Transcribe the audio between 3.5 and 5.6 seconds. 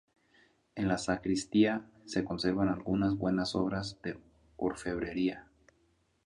obras de orfebrería.